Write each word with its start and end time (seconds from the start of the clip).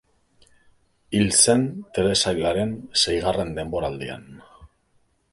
Hil 1.17 1.27
sen 1.39 1.65
telesailaren 1.97 2.73
seigarren 3.01 3.51
denboraldian. 3.59 4.25